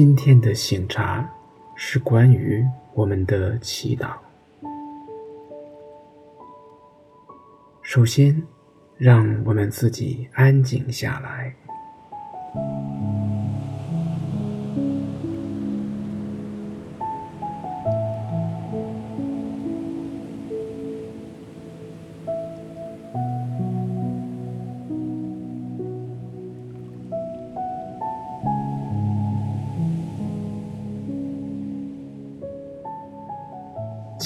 [0.00, 1.28] 今天的醒茶
[1.74, 4.12] 是关于我们的祈祷。
[7.82, 8.40] 首先，
[8.96, 11.52] 让我们自己安静下来。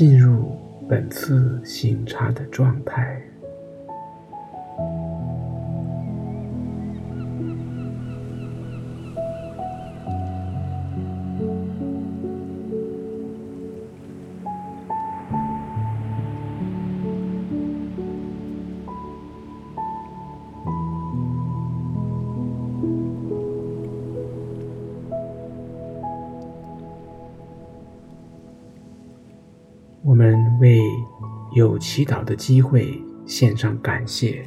[0.00, 0.56] 进入
[0.88, 3.20] 本次醒茶的状态。
[30.10, 30.80] 我们为
[31.52, 34.44] 有祈祷的机会献上感谢，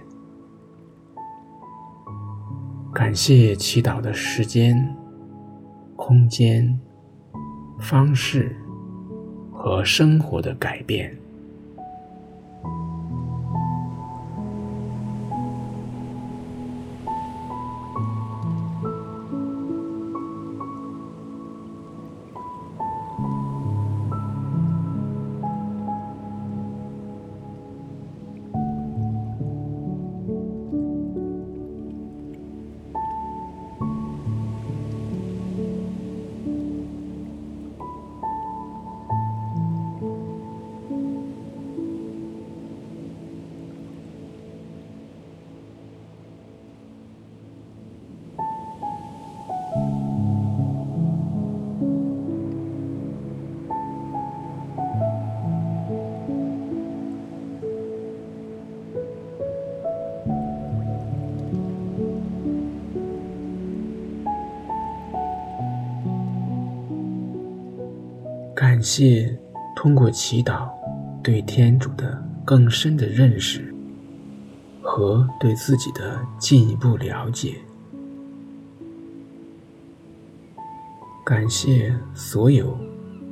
[2.94, 4.76] 感谢祈祷的时间、
[5.96, 6.78] 空间、
[7.80, 8.54] 方式
[9.54, 11.18] 和生活的改变。
[68.84, 69.40] 谢
[69.76, 70.70] 通过祈祷
[71.24, 73.74] 对天主的更深的认识
[74.82, 77.56] 和对自己的进一步了解。
[81.26, 82.78] 感谢所有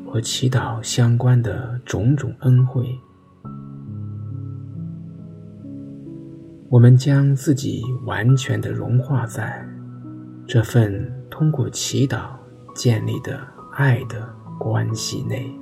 [0.09, 2.97] 和祈祷相关的种种恩惠。
[6.69, 9.67] 我们将自己完全的融化在
[10.47, 12.29] 这份通过祈祷
[12.73, 15.60] 建立的爱的关系内。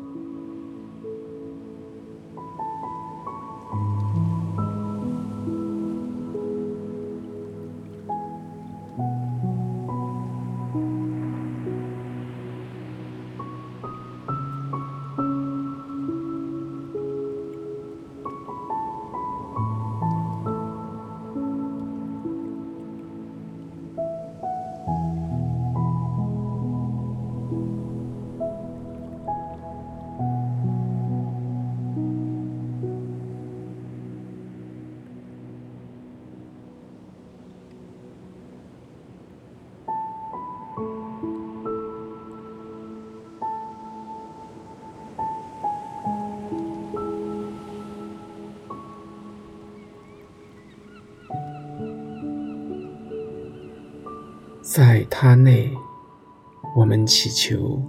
[54.72, 55.76] 在他内，
[56.76, 57.82] 我们祈求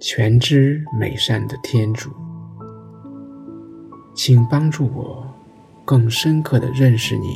[0.00, 2.10] 全知美善的天主，
[4.14, 5.22] 请帮助我
[5.84, 7.26] 更深刻的认识你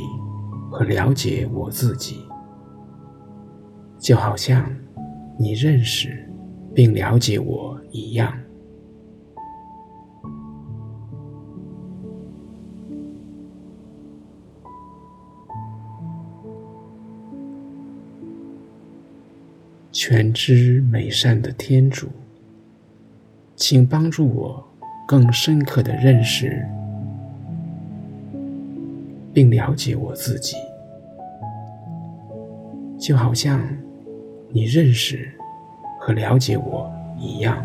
[0.71, 2.25] 和了解我自己，
[3.99, 4.75] 就好像
[5.39, 6.27] 你认识
[6.75, 8.33] 并了解我一样。
[20.15, 22.07] 全知美善的天主，
[23.57, 24.63] 请帮助我
[25.09, 26.69] 更深刻的认识
[29.33, 30.55] 并了解我自己，
[32.99, 33.67] 就好像
[34.51, 35.33] 你认识
[35.99, 37.65] 和了解我一样。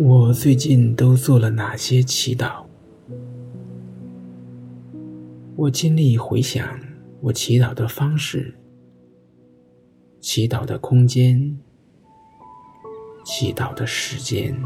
[0.00, 2.64] 我最近都做了哪些祈祷？
[5.56, 6.78] 我尽力回想
[7.20, 8.54] 我祈祷的方式、
[10.20, 11.58] 祈祷的空间、
[13.24, 14.56] 祈祷的时间。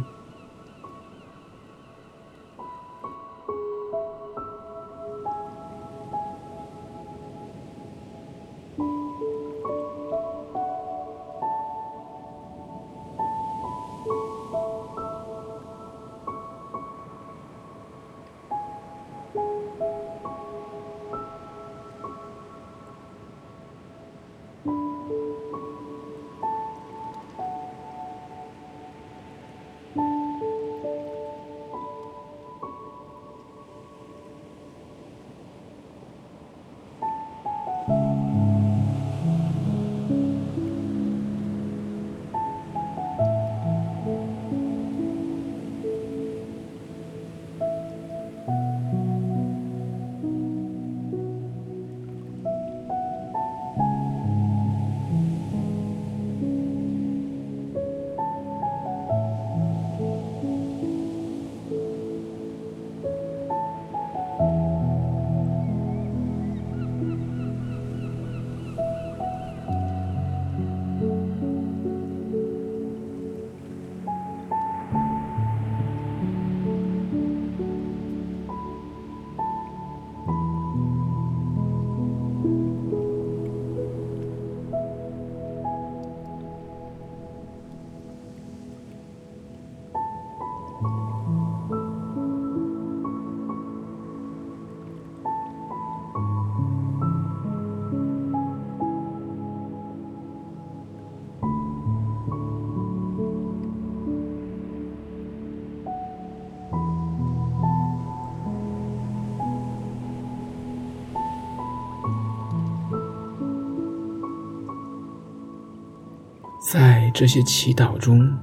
[116.72, 118.34] 在这些祈祷中，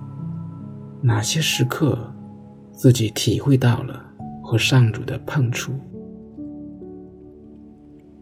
[1.02, 2.14] 哪些时刻
[2.72, 4.06] 自己体会到了
[4.44, 5.74] 和上主的碰触？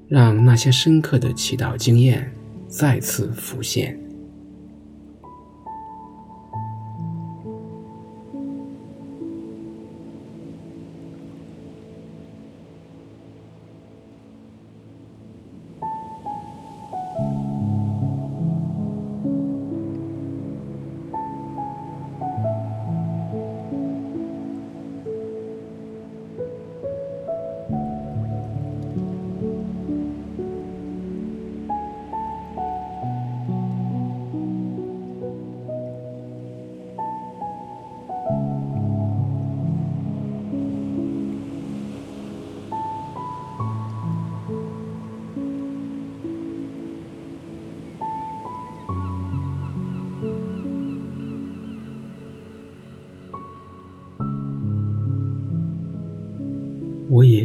[0.07, 2.31] 让那些深刻的祈祷经验
[2.69, 3.99] 再次浮现。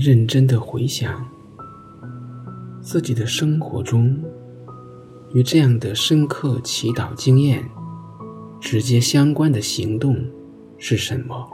[0.04, 1.24] 认真的回想
[2.80, 4.20] 自己的生活中，
[5.32, 7.64] 与这样的深刻祈祷经验
[8.60, 10.16] 直接相关的行动
[10.76, 11.48] 是什么？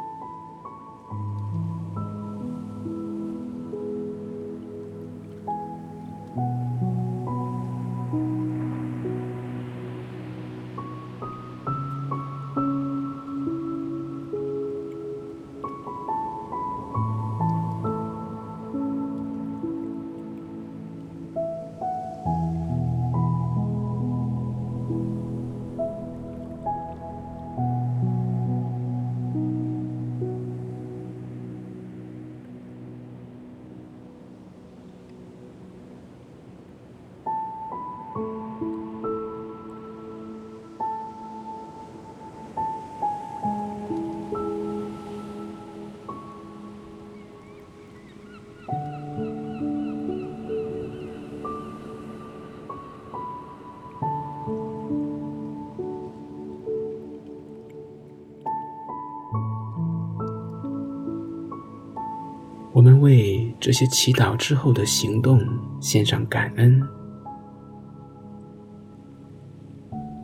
[63.68, 65.38] 这些祈祷之后的行动
[65.78, 66.82] 献上感恩。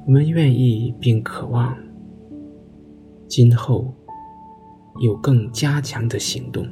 [0.06, 1.76] 我们愿意并渴望，
[3.28, 3.94] 今后
[4.98, 6.66] 有更加强的行动。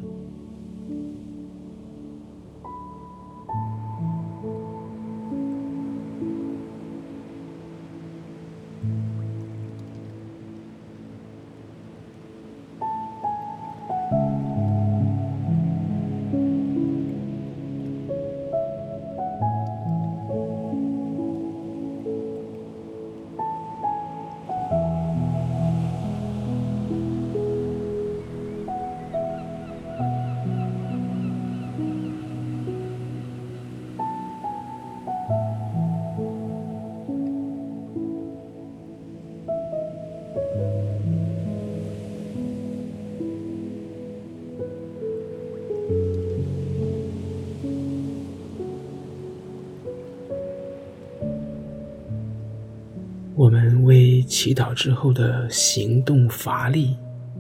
[53.43, 56.97] 我们为祈祷之后的行动乏力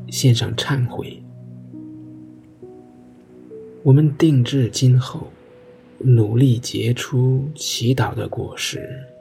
[0.08, 1.22] 献上忏悔。
[3.84, 5.28] 我们定志今后
[5.98, 9.11] 努力结出祈祷的果实。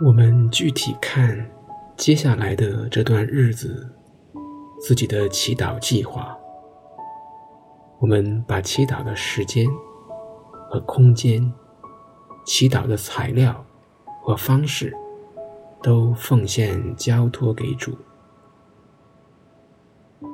[0.00, 1.44] 我们具体看
[1.96, 3.92] 接下来的这段日子，
[4.80, 6.38] 自己的祈祷计划。
[7.98, 9.66] 我们把祈祷的时间
[10.70, 11.52] 和空间、
[12.46, 13.64] 祈祷的材料
[14.22, 14.96] 和方式，
[15.82, 17.98] 都奉献交托给主，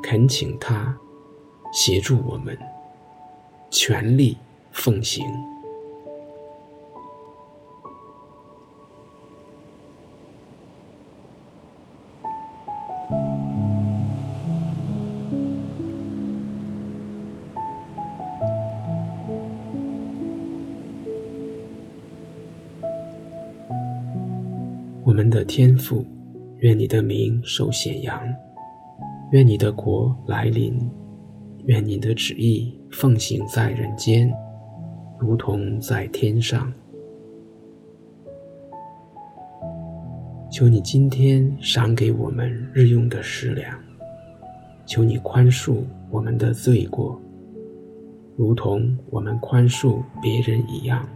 [0.03, 0.95] 恳请他
[1.73, 2.55] 协助我们，
[3.71, 4.37] 全力
[4.73, 5.25] 奉行。
[25.57, 26.05] 天父，
[26.57, 28.21] 愿你的名受显扬，
[29.31, 30.77] 愿你的国来临，
[31.67, 34.35] 愿你的旨意奉行在人间，
[35.17, 36.73] 如同在天上。
[40.51, 43.79] 求你今天赏给我们日用的食粮，
[44.85, 47.17] 求你宽恕我们的罪过，
[48.35, 51.09] 如同我们宽恕别人一样。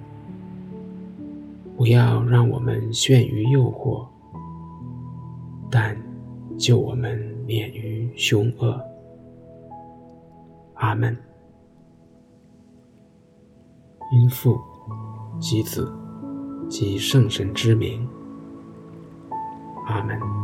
[1.76, 4.06] 不要让我们陷于诱惑，
[5.70, 5.96] 但
[6.58, 8.80] 救我们免于凶恶。
[10.74, 11.16] 阿门。
[14.10, 14.58] 因父
[15.38, 15.92] 及子
[16.68, 18.08] 及圣神之名。
[19.86, 20.37] 阿门。